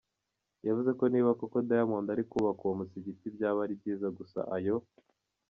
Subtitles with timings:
[0.67, 4.75] yavuze ko niba koko Diamond ari kubaka uwo musigiti byaba ari byiza gusa ayo.